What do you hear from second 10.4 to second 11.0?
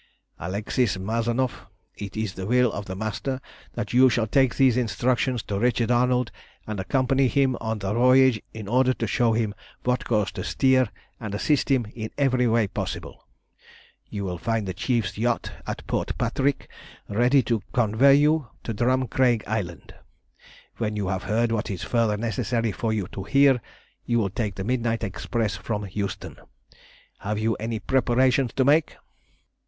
steer,